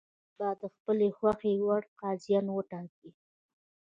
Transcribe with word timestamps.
هر 0.03 0.05
حکومت 0.07 0.55
به 0.59 0.59
د 0.61 0.63
خپلې 0.75 1.07
خوښې 1.17 1.53
وړ 1.67 1.81
قاضیان 2.01 2.45
وټاکي. 2.51 3.09